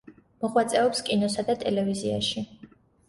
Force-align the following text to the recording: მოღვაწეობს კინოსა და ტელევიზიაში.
მოღვაწეობს 0.45 1.03
კინოსა 1.09 1.45
და 1.51 1.57
ტელევიზიაში. 1.65 2.47